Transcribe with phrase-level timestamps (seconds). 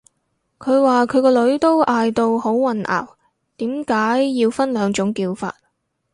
[0.57, 3.07] 佢話佢個女都嗌到好混淆，
[3.57, 5.55] 點解要分兩種叫法